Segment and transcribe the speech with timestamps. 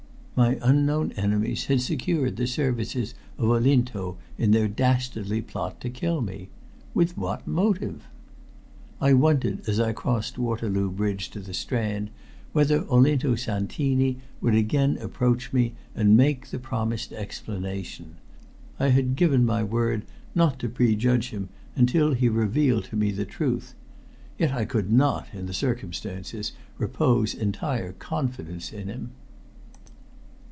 [0.33, 6.21] My unknown enemies had secured the services of Olinto in their dastardly plot to kill
[6.21, 6.49] me.
[6.95, 8.05] With what motive?
[8.99, 12.09] I wondered as I crossed Waterloo Bridge to the Strand,
[12.53, 18.15] whether Olinto Santini would again approach me and make the promised explanation.
[18.79, 23.25] I had given my word not to prejudge him until he revealed to me the
[23.25, 23.75] truth.
[24.39, 29.11] Yet I could not, in the circumstances, repose entire confidence in him.